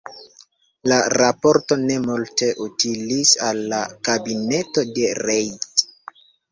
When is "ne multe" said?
1.83-2.49